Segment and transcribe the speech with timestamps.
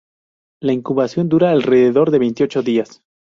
[0.63, 3.03] La incubación dura alrededor de veintiocho días.